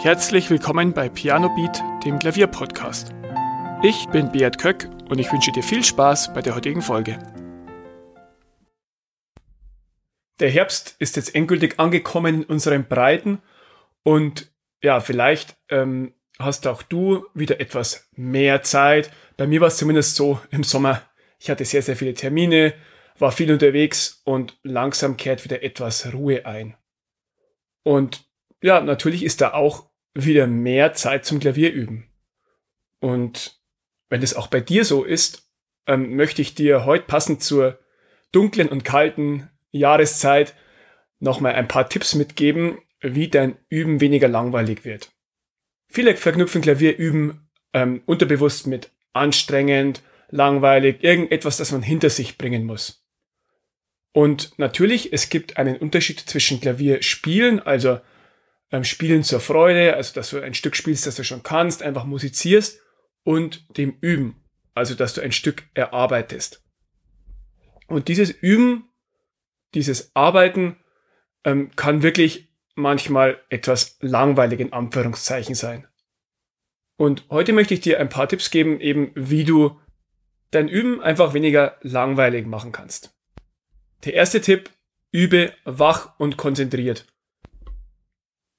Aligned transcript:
Herzlich 0.00 0.48
willkommen 0.48 0.92
bei 0.92 1.08
Piano 1.08 1.48
Beat, 1.56 1.82
dem 2.04 2.20
Klavierpodcast. 2.20 3.12
Ich 3.82 4.06
bin 4.10 4.30
Beat 4.30 4.56
Köck 4.56 4.88
und 5.08 5.18
ich 5.18 5.32
wünsche 5.32 5.50
dir 5.50 5.64
viel 5.64 5.82
Spaß 5.82 6.32
bei 6.34 6.40
der 6.40 6.54
heutigen 6.54 6.82
Folge. 6.82 7.18
Der 10.38 10.50
Herbst 10.50 10.94
ist 11.00 11.16
jetzt 11.16 11.34
endgültig 11.34 11.80
angekommen 11.80 12.42
in 12.42 12.44
unseren 12.44 12.86
Breiten 12.86 13.42
und 14.04 14.52
ja, 14.84 15.00
vielleicht 15.00 15.56
ähm, 15.68 16.14
hast 16.38 16.68
auch 16.68 16.82
du 16.84 17.26
wieder 17.34 17.58
etwas 17.58 18.08
mehr 18.12 18.62
Zeit. 18.62 19.10
Bei 19.36 19.48
mir 19.48 19.60
war 19.60 19.66
es 19.66 19.78
zumindest 19.78 20.14
so 20.14 20.40
im 20.52 20.62
Sommer. 20.62 21.02
Ich 21.40 21.50
hatte 21.50 21.64
sehr, 21.64 21.82
sehr 21.82 21.96
viele 21.96 22.14
Termine, 22.14 22.72
war 23.18 23.32
viel 23.32 23.50
unterwegs 23.50 24.22
und 24.24 24.60
langsam 24.62 25.16
kehrt 25.16 25.42
wieder 25.42 25.64
etwas 25.64 26.12
Ruhe 26.12 26.46
ein. 26.46 26.76
Und 27.82 28.27
ja, 28.62 28.80
natürlich 28.80 29.24
ist 29.24 29.40
da 29.40 29.52
auch 29.54 29.90
wieder 30.14 30.46
mehr 30.46 30.94
Zeit 30.94 31.24
zum 31.24 31.40
Klavier 31.40 31.72
üben. 31.72 32.10
Und 33.00 33.60
wenn 34.08 34.22
es 34.22 34.34
auch 34.34 34.48
bei 34.48 34.60
dir 34.60 34.84
so 34.84 35.04
ist, 35.04 35.48
ähm, 35.86 36.16
möchte 36.16 36.42
ich 36.42 36.54
dir 36.54 36.84
heute 36.84 37.04
passend 37.04 37.42
zur 37.42 37.78
dunklen 38.32 38.68
und 38.68 38.84
kalten 38.84 39.48
Jahreszeit 39.70 40.54
nochmal 41.20 41.54
ein 41.54 41.68
paar 41.68 41.88
Tipps 41.88 42.14
mitgeben, 42.14 42.78
wie 43.00 43.28
dein 43.28 43.56
Üben 43.68 44.00
weniger 44.00 44.28
langweilig 44.28 44.84
wird. 44.84 45.10
Viele 45.88 46.16
verknüpfen 46.16 46.62
Klavierüben 46.62 47.48
ähm, 47.72 48.02
unterbewusst 48.06 48.66
mit 48.66 48.90
anstrengend, 49.12 50.02
langweilig, 50.30 51.02
irgendetwas, 51.02 51.56
das 51.56 51.72
man 51.72 51.82
hinter 51.82 52.10
sich 52.10 52.38
bringen 52.38 52.64
muss. 52.64 53.04
Und 54.12 54.58
natürlich, 54.58 55.12
es 55.12 55.28
gibt 55.28 55.56
einen 55.58 55.76
Unterschied 55.76 56.20
zwischen 56.20 56.60
Klavierspielen, 56.60 57.60
also 57.60 58.00
ähm, 58.70 58.84
Spielen 58.84 59.22
zur 59.22 59.40
Freude, 59.40 59.94
also 59.94 60.14
dass 60.14 60.30
du 60.30 60.40
ein 60.40 60.54
Stück 60.54 60.76
spielst, 60.76 61.06
das 61.06 61.16
du 61.16 61.24
schon 61.24 61.42
kannst, 61.42 61.82
einfach 61.82 62.04
musizierst, 62.04 62.80
und 63.24 63.76
dem 63.76 63.98
Üben, 64.00 64.42
also 64.74 64.94
dass 64.94 65.12
du 65.12 65.20
ein 65.20 65.32
Stück 65.32 65.64
erarbeitest. 65.74 66.64
Und 67.86 68.08
dieses 68.08 68.30
Üben, 68.30 68.88
dieses 69.74 70.14
Arbeiten 70.14 70.76
ähm, 71.44 71.70
kann 71.76 72.02
wirklich 72.02 72.48
manchmal 72.74 73.42
etwas 73.50 73.98
langweilig 74.00 74.60
in 74.60 74.72
Anführungszeichen 74.72 75.54
sein. 75.54 75.86
Und 76.96 77.26
heute 77.30 77.52
möchte 77.52 77.74
ich 77.74 77.80
dir 77.80 78.00
ein 78.00 78.08
paar 78.08 78.28
Tipps 78.28 78.50
geben, 78.50 78.80
eben 78.80 79.12
wie 79.14 79.44
du 79.44 79.78
dein 80.50 80.68
Üben 80.68 81.00
einfach 81.00 81.34
weniger 81.34 81.76
langweilig 81.82 82.46
machen 82.46 82.72
kannst. 82.72 83.14
Der 84.04 84.14
erste 84.14 84.40
Tipp, 84.40 84.70
übe 85.12 85.52
wach 85.64 86.18
und 86.18 86.36
konzentriert. 86.36 87.06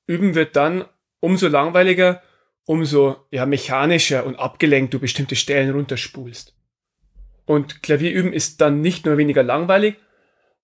Üben 0.10 0.34
wird 0.34 0.56
dann 0.56 0.86
umso 1.20 1.48
langweiliger, 1.48 2.24
umso 2.66 3.28
ja, 3.30 3.46
mechanischer 3.46 4.26
und 4.26 4.38
abgelenkt 4.38 4.92
du 4.94 5.00
bestimmte 5.00 5.36
Stellen 5.36 5.70
runterspulst. 5.72 6.56
Und 7.46 7.84
Klavierüben 7.84 8.34
ist 8.34 8.60
dann 8.60 8.82
nicht 8.82 9.06
nur 9.06 9.18
weniger 9.18 9.44
langweilig, 9.44 9.98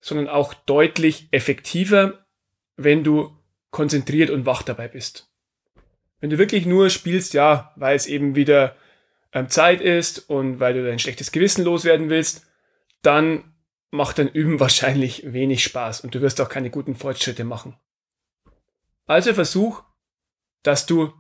sondern 0.01 0.27
auch 0.27 0.55
deutlich 0.55 1.27
effektiver, 1.31 2.25
wenn 2.75 3.03
du 3.03 3.37
konzentriert 3.69 4.31
und 4.31 4.47
wach 4.47 4.63
dabei 4.63 4.87
bist. 4.87 5.31
Wenn 6.19 6.31
du 6.31 6.39
wirklich 6.39 6.65
nur 6.65 6.89
spielst, 6.89 7.35
ja, 7.35 7.71
weil 7.75 7.95
es 7.95 8.07
eben 8.07 8.35
wieder 8.35 8.75
ähm, 9.31 9.49
Zeit 9.49 9.79
ist 9.79 10.27
und 10.27 10.59
weil 10.59 10.73
du 10.73 10.83
dein 10.83 10.97
schlechtes 10.97 11.31
Gewissen 11.31 11.63
loswerden 11.63 12.09
willst, 12.09 12.47
dann 13.03 13.53
macht 13.91 14.17
dein 14.17 14.29
Üben 14.29 14.59
wahrscheinlich 14.59 15.31
wenig 15.33 15.63
Spaß 15.63 16.01
und 16.01 16.15
du 16.15 16.21
wirst 16.21 16.41
auch 16.41 16.49
keine 16.49 16.71
guten 16.71 16.95
Fortschritte 16.95 17.43
machen. 17.43 17.77
Also 19.05 19.33
versuch, 19.33 19.83
dass 20.63 20.85
du 20.85 21.13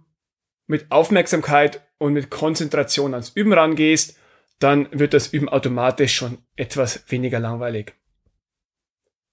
mit 0.67 0.91
Aufmerksamkeit 0.91 1.87
und 1.97 2.13
mit 2.13 2.29
Konzentration 2.29 3.13
ans 3.13 3.29
Üben 3.29 3.53
rangehst, 3.53 4.17
dann 4.59 4.87
wird 4.91 5.13
das 5.13 5.31
Üben 5.33 5.49
automatisch 5.49 6.15
schon 6.15 6.39
etwas 6.55 7.09
weniger 7.11 7.39
langweilig. 7.39 7.93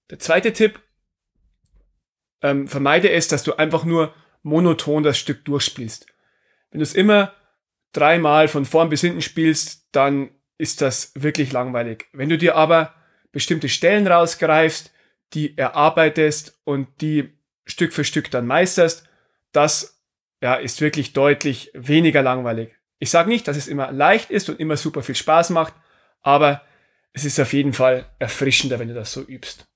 Der 0.09 0.19
zweite 0.19 0.53
Tipp, 0.53 0.79
ähm, 2.41 2.67
vermeide 2.67 3.09
es, 3.09 3.27
dass 3.27 3.43
du 3.43 3.53
einfach 3.53 3.85
nur 3.85 4.13
monoton 4.43 5.01
das 5.01 5.17
Stück 5.17 5.45
durchspielst. 5.45 6.05
Wenn 6.69 6.79
du 6.79 6.83
es 6.83 6.93
immer 6.93 7.33
dreimal 7.93 8.47
von 8.47 8.65
vorn 8.65 8.89
bis 8.89 9.01
hinten 9.01 9.21
spielst, 9.21 9.87
dann 9.93 10.31
ist 10.57 10.81
das 10.81 11.13
wirklich 11.15 11.51
langweilig. 11.51 12.07
Wenn 12.11 12.29
du 12.29 12.37
dir 12.37 12.55
aber 12.55 12.93
bestimmte 13.31 13.69
Stellen 13.69 14.07
rausgreifst, 14.07 14.91
die 15.33 15.57
erarbeitest 15.57 16.59
und 16.63 17.01
die 17.01 17.33
Stück 17.65 17.93
für 17.93 18.03
Stück 18.03 18.29
dann 18.31 18.45
meisterst, 18.45 19.07
das 19.51 20.01
ja, 20.41 20.55
ist 20.55 20.81
wirklich 20.81 21.13
deutlich 21.13 21.71
weniger 21.73 22.21
langweilig. 22.21 22.75
Ich 22.99 23.09
sage 23.09 23.29
nicht, 23.29 23.47
dass 23.47 23.57
es 23.57 23.67
immer 23.67 23.91
leicht 23.91 24.29
ist 24.29 24.49
und 24.49 24.59
immer 24.59 24.77
super 24.77 25.03
viel 25.03 25.15
Spaß 25.15 25.51
macht, 25.51 25.73
aber 26.21 26.61
es 27.13 27.25
ist 27.25 27.39
auf 27.39 27.53
jeden 27.53 27.73
Fall 27.73 28.09
erfrischender, 28.19 28.79
wenn 28.79 28.87
du 28.87 28.93
das 28.93 29.13
so 29.13 29.21
übst. 29.21 29.67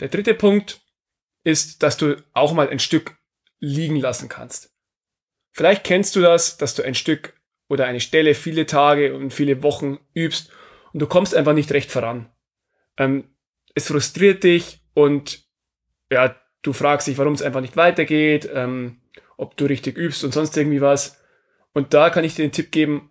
Der 0.00 0.08
dritte 0.08 0.34
Punkt 0.34 0.80
ist, 1.44 1.82
dass 1.82 1.96
du 1.96 2.22
auch 2.32 2.52
mal 2.52 2.68
ein 2.68 2.78
Stück 2.78 3.16
liegen 3.60 3.96
lassen 3.96 4.28
kannst. 4.28 4.74
Vielleicht 5.52 5.84
kennst 5.84 6.16
du 6.16 6.20
das, 6.20 6.56
dass 6.56 6.74
du 6.74 6.82
ein 6.82 6.94
Stück 6.94 7.40
oder 7.68 7.86
eine 7.86 8.00
Stelle 8.00 8.34
viele 8.34 8.66
Tage 8.66 9.14
und 9.14 9.32
viele 9.32 9.62
Wochen 9.62 9.98
übst 10.14 10.50
und 10.92 11.00
du 11.00 11.06
kommst 11.06 11.34
einfach 11.34 11.54
nicht 11.54 11.72
recht 11.72 11.90
voran. 11.90 12.30
Ähm, 12.96 13.34
es 13.74 13.86
frustriert 13.86 14.44
dich 14.44 14.82
und 14.94 15.46
ja, 16.10 16.36
du 16.62 16.72
fragst 16.72 17.06
dich, 17.06 17.18
warum 17.18 17.34
es 17.34 17.42
einfach 17.42 17.60
nicht 17.60 17.76
weitergeht, 17.76 18.48
ähm, 18.52 19.00
ob 19.36 19.56
du 19.56 19.66
richtig 19.66 19.96
übst 19.96 20.24
und 20.24 20.32
sonst 20.32 20.56
irgendwie 20.56 20.80
was. 20.80 21.20
Und 21.72 21.94
da 21.94 22.10
kann 22.10 22.24
ich 22.24 22.34
dir 22.34 22.46
den 22.46 22.52
Tipp 22.52 22.70
geben, 22.70 23.10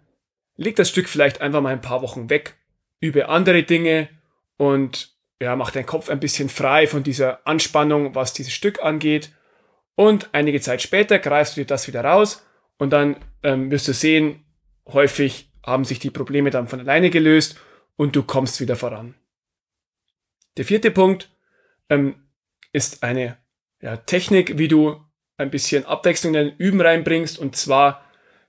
leg 0.56 0.76
das 0.76 0.90
Stück 0.90 1.10
vielleicht 1.10 1.42
einfach 1.42 1.62
mal 1.62 1.74
ein 1.74 1.82
paar 1.82 2.02
Wochen 2.02 2.30
weg, 2.30 2.56
übe 3.00 3.30
andere 3.30 3.64
Dinge 3.64 4.10
und 4.58 5.16
ja, 5.42 5.56
mach 5.56 5.72
deinen 5.72 5.88
Kopf 5.88 6.10
ein 6.10 6.20
bisschen 6.20 6.50
frei 6.50 6.86
von 6.86 7.04
dieser 7.04 7.46
Anspannung, 7.48 8.14
was 8.14 8.34
dieses 8.34 8.54
Stück 8.54 8.84
angeht. 8.84 9.32
Und 9.96 10.30
einige 10.34 10.62
Zeit 10.62 10.82
später 10.82 11.18
greifst 11.18 11.58
du 11.58 11.62
dir 11.62 11.68
das 11.68 11.88
wieder 11.88 12.04
raus 12.04 12.46
und 12.78 12.92
dann 12.92 13.18
ähm, 13.44 13.72
wirst 13.72 13.88
du 13.88 13.94
sehen, 13.94 14.46
häufig 14.88 15.52
haben 15.66 15.84
sich 15.84 16.00
die 16.00 16.12
Probleme 16.12 16.52
dann 16.52 16.68
von 16.68 16.80
alleine 16.80 17.10
gelöst 17.10 17.60
und 17.96 18.16
du 18.16 18.24
kommst 18.24 18.62
wieder 18.62 18.76
voran. 18.76 19.16
Der 20.58 20.66
vierte 20.66 20.92
Punkt 20.92 21.30
ähm, 21.90 22.16
ist 22.72 23.04
eine 23.04 23.38
ja, 23.82 23.98
Technik, 23.98 24.58
wie 24.58 24.68
du 24.68 25.04
ein 25.38 25.52
bisschen 25.52 25.86
Abwechslung 25.86 26.36
in 26.36 26.48
dein 26.50 26.58
Üben 26.58 26.82
reinbringst, 26.82 27.40
und 27.40 27.56
zwar, 27.56 28.06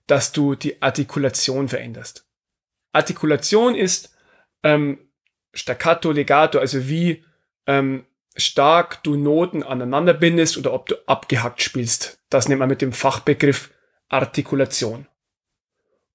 dass 0.07 0.33
du 0.33 0.55
die 0.55 0.81
Artikulation 0.83 1.69
veränderst. 1.69 2.27
Artikulation 2.93 3.75
ist 3.75 4.15
ähm, 4.63 4.99
Staccato, 5.55 6.13
Legato, 6.13 6.59
also 6.59 6.89
wie 6.89 7.25
ähm, 7.67 8.07
stark 8.37 9.03
du 9.03 9.17
Noten 9.17 9.63
aneinander 9.63 10.15
bindest 10.15 10.57
oder 10.57 10.73
ob 10.73 10.87
du 10.87 10.97
abgehackt 11.07 11.63
spielst. 11.63 12.23
Das 12.31 12.49
nennt 12.49 12.61
man 12.61 12.69
mit 12.69 12.83
dem 12.83 12.93
Fachbegriff 12.93 13.71
Artikulation. 14.09 15.07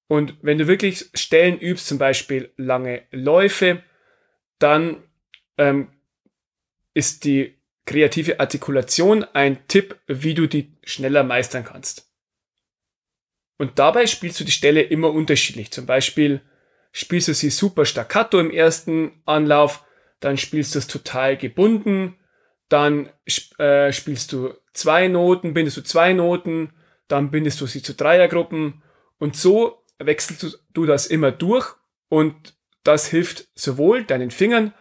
Und 0.08 0.38
wenn 0.42 0.58
du 0.58 0.68
wirklich 0.68 1.10
Stellen 1.14 1.60
übst, 1.60 1.88
zum 1.88 1.98
Beispiel 1.98 2.52
lange 2.56 3.04
Läufe, 3.12 3.84
dann 4.60 5.04
ähm, 5.58 5.90
ist 6.94 7.26
die 7.26 7.57
kreative 7.88 8.40
Artikulation 8.40 9.24
ein 9.34 9.68
Tipp, 9.68 9.98
wie 10.06 10.36
du 10.36 10.46
die 10.46 10.78
schneller 10.84 11.24
meistern 11.24 11.64
kannst. 11.64 12.12
Und 13.58 13.80
dabei 13.80 14.06
spielst 14.06 14.40
du 14.40 14.44
die 14.44 14.52
Stelle 14.52 14.84
immer 14.84 15.12
unterschiedlich. 15.12 15.72
Zum 15.72 15.88
Beispiel 15.88 16.42
spielst 16.92 17.28
du 17.28 17.34
sie 17.34 17.50
super 17.50 17.86
staccato 17.86 18.40
im 18.40 18.52
ersten 18.52 19.12
Anlauf, 19.26 19.84
dann 20.20 20.38
spielst 20.38 20.76
du 20.76 20.80
es 20.80 20.88
total 20.88 21.38
gebunden, 21.38 22.18
dann 22.70 23.10
äh, 23.58 23.92
spielst 23.92 24.34
du 24.34 24.54
zwei 24.74 25.08
Noten, 25.08 25.54
bindest 25.54 25.78
du 25.78 25.82
zwei 25.82 26.14
Noten, 26.14 26.74
dann 27.08 27.32
bindest 27.32 27.62
du 27.62 27.66
sie 27.66 27.82
zu 27.82 27.94
Dreiergruppen 27.94 28.84
und 29.18 29.36
so 29.36 29.84
wechselst 30.00 30.60
du 30.74 30.86
das 30.86 31.08
immer 31.08 31.32
durch 31.32 31.74
und 32.10 32.56
das 32.84 33.08
hilft 33.08 33.48
sowohl 33.56 34.04
deinen 34.04 34.32
Fingern 34.32 34.74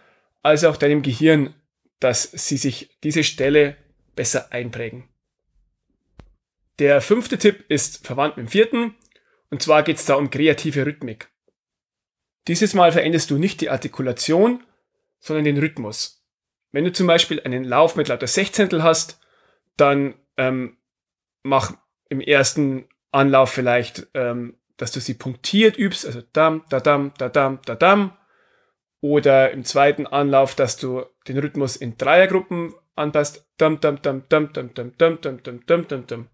als 0.42 0.64
auch 0.64 0.76
deinem 0.76 1.02
Gehirn, 1.02 1.54
dass 2.00 2.22
sie 2.22 2.56
sich 2.56 2.98
diese 3.02 3.24
Stelle 3.24 3.76
besser 4.14 4.52
einprägen. 4.52 5.08
Der 6.78 7.00
fünfte 7.00 7.38
Tipp 7.38 7.64
ist 7.68 8.06
verwandt 8.06 8.36
mit 8.36 8.46
dem 8.46 8.50
vierten 8.50 8.94
und 9.50 9.62
zwar 9.62 9.82
geht 9.82 9.96
es 9.96 10.04
da 10.04 10.14
um 10.14 10.30
kreative 10.30 10.84
Rhythmik. 10.84 11.28
Dieses 12.48 12.74
Mal 12.74 12.92
veränderst 12.92 13.30
du 13.30 13.38
nicht 13.38 13.60
die 13.60 13.70
Artikulation, 13.70 14.62
sondern 15.18 15.44
den 15.44 15.58
Rhythmus. 15.58 16.24
Wenn 16.72 16.84
du 16.84 16.92
zum 16.92 17.06
Beispiel 17.06 17.40
einen 17.40 17.64
Lauf 17.64 17.96
mit 17.96 18.08
lauter 18.08 18.26
Sechzehntel 18.26 18.82
hast, 18.82 19.20
dann 19.76 20.14
ähm, 20.36 20.76
mach 21.42 21.76
im 22.08 22.20
ersten 22.20 22.88
Anlauf 23.10 23.50
vielleicht 23.50 24.06
ähm, 24.14 24.58
dass 24.76 24.92
du 24.92 25.00
sie 25.00 25.14
punktiert 25.14 25.78
übst, 25.78 26.06
also 26.06 26.22
dam, 26.32 26.64
da 26.68 26.80
dam, 26.80 27.12
da 27.18 27.28
dam, 27.28 27.60
da 27.64 27.74
dam. 27.74 28.16
Oder 29.06 29.52
im 29.52 29.64
zweiten 29.64 30.04
Anlauf, 30.04 30.56
dass 30.56 30.76
du 30.76 31.04
den 31.28 31.38
Rhythmus 31.38 31.76
in 31.76 31.96
Dreiergruppen 31.96 32.74
anpasst. 32.96 33.46
Dam, 33.56 33.78
dam, 33.80 34.02
dam, 34.02 34.24
dam, 34.28 34.52
dam, 34.52 34.74
dam, 34.74 34.92
dam, 34.96 35.20
dam, 35.20 35.42
dam, 35.44 35.64
dam, 35.64 35.86
dam, 35.86 36.06
dam. 36.08 36.28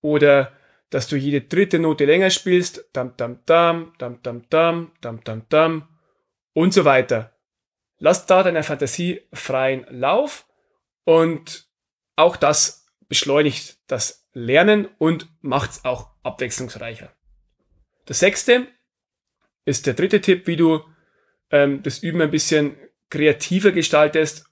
oder 0.00 0.50
dass 0.88 1.08
du 1.08 1.16
jede 1.16 1.42
dritte 1.42 1.78
Note 1.78 2.06
länger 2.06 2.30
spielst, 2.30 2.88
dam 2.94 3.18
dam 3.18 3.40
dam, 3.44 3.92
dam 3.98 4.22
dam 4.22 4.48
dam, 4.48 4.92
dam 5.02 5.22
dam 5.24 5.42
dam 5.50 5.88
und 6.54 6.72
so 6.72 6.86
weiter. 6.86 7.36
Lass 7.98 8.24
da 8.24 8.42
deiner 8.42 8.62
Fantasie 8.62 9.20
freien 9.34 9.84
Lauf 9.90 10.48
und 11.04 11.68
auch 12.16 12.36
das 12.36 12.86
beschleunigt 13.08 13.78
das 13.88 14.26
Lernen 14.32 14.88
und 14.96 15.28
macht 15.42 15.72
es 15.72 15.84
auch 15.84 16.12
abwechslungsreicher. 16.22 17.12
Das 18.06 18.20
sechste 18.20 18.68
ist 19.66 19.86
der 19.86 19.92
dritte 19.92 20.22
Tipp, 20.22 20.46
wie 20.46 20.56
du 20.56 20.80
ähm, 21.50 21.82
das 21.82 21.98
Üben 21.98 22.20
ein 22.20 22.30
bisschen 22.30 22.76
kreativer 23.10 23.72
gestaltest. 23.72 24.46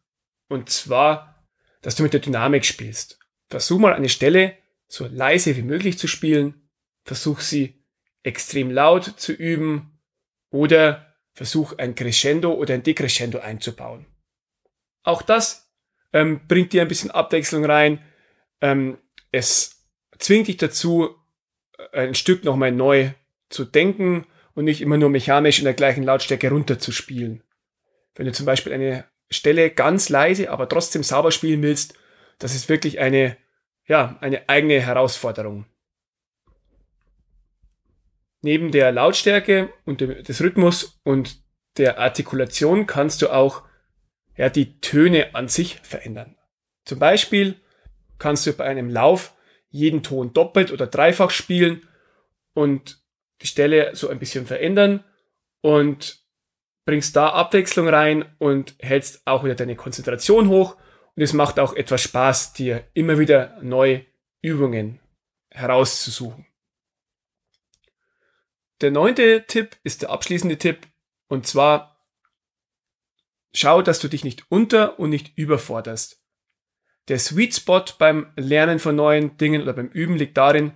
Und 0.49 0.70
zwar, 0.70 1.46
dass 1.82 1.96
du 1.96 2.02
mit 2.02 2.12
der 2.12 2.20
Dynamik 2.20 2.64
spielst. 2.64 3.19
Versuch 3.49 3.79
mal 3.79 3.94
eine 3.94 4.08
Stelle 4.08 4.56
so 4.88 5.06
leise 5.06 5.56
wie 5.56 5.62
möglich 5.62 5.99
zu 5.99 6.06
spielen. 6.06 6.69
Versuch 7.05 7.41
sie 7.41 7.85
extrem 8.23 8.70
laut 8.70 9.05
zu 9.05 9.32
üben. 9.32 10.00
Oder 10.50 11.14
versuch 11.32 11.79
ein 11.79 11.94
Crescendo 11.94 12.52
oder 12.52 12.75
ein 12.75 12.82
Decrescendo 12.82 13.41
einzubauen. 13.41 14.06
Auch 15.02 15.23
das 15.23 15.73
ähm, 16.12 16.46
bringt 16.46 16.73
dir 16.73 16.82
ein 16.82 16.88
bisschen 16.88 17.11
Abwechslung 17.11 17.64
rein. 17.64 18.02
Ähm, 18.61 18.99
es 19.32 19.85
zwingt 20.19 20.46
dich 20.46 20.56
dazu, 20.58 21.17
ein 21.93 22.14
Stück 22.14 22.44
nochmal 22.44 22.73
neu 22.73 23.11
zu 23.49 23.64
denken 23.64 24.26
und 24.55 24.65
nicht 24.65 24.81
immer 24.81 24.97
nur 24.97 25.11
mechanisch 25.11 25.59
in 25.59 25.65
der 25.65 25.75
gleichen 25.75 26.05
Lautstärke 26.05 26.51
runterzuspielen. 26.51 27.43
Wenn 28.15 28.27
du 28.27 28.33
zum 28.33 28.47
Beispiel 28.47 28.73
eine 28.73 29.05
Stelle 29.31 29.71
ganz 29.71 30.09
leise, 30.09 30.51
aber 30.51 30.69
trotzdem 30.69 31.03
sauber 31.03 31.33
spielen 31.33 31.62
willst, 31.62 31.95
das 32.39 32.55
ist 32.55 32.69
wirklich 32.69 33.01
eine, 33.01 33.37
ja, 33.87 34.17
eine 34.21 34.49
eigene 34.49 34.81
Herausforderung. 34.81 35.67
Neben 38.43 38.71
der 38.71 38.93
Lautstärke 38.93 39.73
und 39.85 40.01
des 40.01 40.41
Rhythmus 40.43 41.01
und 41.03 41.43
der 41.79 41.99
Artikulation 41.99 42.87
kannst 42.87 43.23
du 43.23 43.31
auch 43.31 43.62
ja, 44.37 44.49
die 44.51 44.81
Töne 44.81 45.35
an 45.35 45.49
sich 45.49 45.81
verändern. 45.83 46.37
Zum 46.85 46.99
Beispiel 46.99 47.56
kannst 48.19 48.47
du 48.47 48.53
bei 48.53 48.65
einem 48.65 48.91
Lauf 48.91 49.35
jeden 49.71 50.03
Ton 50.03 50.33
doppelt 50.33 50.71
oder 50.71 50.87
dreifach 50.87 51.31
spielen 51.31 51.89
und 52.53 53.04
die 53.42 53.46
Stelle 53.46 53.94
so 53.94 54.08
ein 54.08 54.19
bisschen 54.19 54.46
verändern 54.46 55.04
und 55.60 56.25
bringst 56.84 57.16
da 57.16 57.31
Abwechslung 57.31 57.88
rein 57.88 58.25
und 58.38 58.75
hältst 58.78 59.26
auch 59.26 59.44
wieder 59.44 59.54
deine 59.54 59.76
Konzentration 59.76 60.48
hoch 60.48 60.76
und 61.16 61.22
es 61.22 61.32
macht 61.32 61.58
auch 61.58 61.75
etwas 61.75 62.02
Spaß, 62.02 62.52
dir 62.52 62.86
immer 62.94 63.19
wieder 63.19 63.58
neue 63.62 64.04
Übungen 64.42 65.00
herauszusuchen. 65.50 66.46
Der 68.81 68.90
neunte 68.90 69.44
Tipp 69.46 69.76
ist 69.82 70.02
der 70.02 70.10
abschließende 70.10 70.58
Tipp 70.58 70.86
und 71.28 71.46
zwar 71.46 72.06
schau, 73.54 73.82
dass 73.82 74.00
du 74.00 74.08
dich 74.08 74.25
nicht 74.25 74.50
unter 74.50 74.98
und 74.98 75.10
nicht 75.10 75.38
überforderst. 75.38 76.20
Der 77.08 77.19
Sweet 77.19 77.54
Spot 77.54 77.84
beim 77.98 78.32
Lernen 78.36 78.78
von 78.78 78.96
neuen 78.96 79.36
Dingen 79.36 79.62
oder 79.62 79.72
beim 79.75 79.88
Üben 79.88 80.16
liegt 80.16 80.36
darin, 80.36 80.72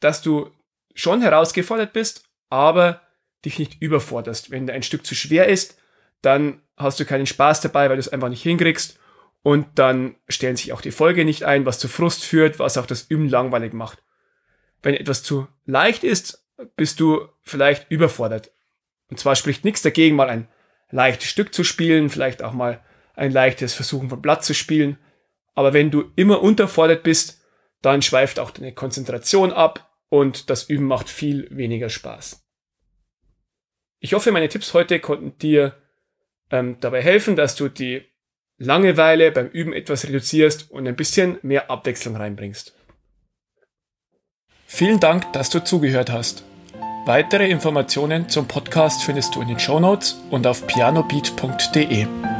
dass 0.00 0.22
du 0.22 0.50
schon 0.98 1.22
herausgefordert 1.22 1.92
bist, 1.92 2.24
aber 2.50 3.00
dich 3.44 3.58
nicht 3.58 3.80
überforderst. 3.80 4.50
Wenn 4.50 4.68
ein 4.68 4.82
Stück 4.82 5.06
zu 5.06 5.14
schwer 5.14 5.46
ist, 5.46 5.78
dann 6.22 6.60
hast 6.76 6.98
du 6.98 7.04
keinen 7.04 7.26
Spaß 7.26 7.60
dabei, 7.60 7.88
weil 7.88 7.96
du 7.96 8.00
es 8.00 8.08
einfach 8.08 8.28
nicht 8.28 8.42
hinkriegst 8.42 8.98
und 9.42 9.66
dann 9.76 10.16
stellen 10.28 10.56
sich 10.56 10.72
auch 10.72 10.80
die 10.80 10.90
Folge 10.90 11.24
nicht 11.24 11.44
ein, 11.44 11.66
was 11.66 11.78
zu 11.78 11.88
Frust 11.88 12.24
führt, 12.24 12.58
was 12.58 12.76
auch 12.76 12.86
das 12.86 13.02
Üben 13.02 13.28
langweilig 13.28 13.72
macht. 13.72 14.02
Wenn 14.82 14.94
etwas 14.94 15.22
zu 15.22 15.46
leicht 15.66 16.02
ist, 16.02 16.44
bist 16.76 16.98
du 16.98 17.28
vielleicht 17.42 17.90
überfordert. 17.90 18.50
Und 19.08 19.20
zwar 19.20 19.36
spricht 19.36 19.64
nichts 19.64 19.82
dagegen, 19.82 20.16
mal 20.16 20.28
ein 20.28 20.48
leichtes 20.90 21.28
Stück 21.28 21.54
zu 21.54 21.62
spielen, 21.62 22.10
vielleicht 22.10 22.42
auch 22.42 22.52
mal 22.52 22.82
ein 23.14 23.30
leichtes 23.30 23.74
Versuchen 23.74 24.10
von 24.10 24.20
Blatt 24.20 24.44
zu 24.44 24.54
spielen. 24.54 24.98
Aber 25.54 25.72
wenn 25.72 25.92
du 25.92 26.10
immer 26.16 26.42
unterfordert 26.42 27.04
bist, 27.04 27.40
dann 27.82 28.02
schweift 28.02 28.40
auch 28.40 28.50
deine 28.50 28.74
Konzentration 28.74 29.52
ab 29.52 29.87
und 30.08 30.50
das 30.50 30.64
Üben 30.64 30.86
macht 30.86 31.08
viel 31.08 31.48
weniger 31.50 31.88
Spaß. 31.88 32.44
Ich 34.00 34.14
hoffe, 34.14 34.32
meine 34.32 34.48
Tipps 34.48 34.74
heute 34.74 35.00
konnten 35.00 35.36
dir 35.38 35.74
ähm, 36.50 36.76
dabei 36.80 37.02
helfen, 37.02 37.36
dass 37.36 37.56
du 37.56 37.68
die 37.68 38.02
Langeweile 38.58 39.30
beim 39.30 39.48
Üben 39.48 39.72
etwas 39.72 40.04
reduzierst 40.04 40.70
und 40.70 40.86
ein 40.88 40.96
bisschen 40.96 41.38
mehr 41.42 41.70
Abwechslung 41.70 42.16
reinbringst. 42.16 42.74
Vielen 44.66 45.00
Dank, 45.00 45.32
dass 45.32 45.48
du 45.50 45.64
zugehört 45.64 46.10
hast. 46.10 46.44
Weitere 47.06 47.48
Informationen 47.48 48.28
zum 48.28 48.46
Podcast 48.46 49.02
findest 49.02 49.34
du 49.34 49.40
in 49.40 49.48
den 49.48 49.58
Show 49.58 49.80
Notes 49.80 50.20
und 50.30 50.46
auf 50.46 50.66
pianobeat.de. 50.66 52.37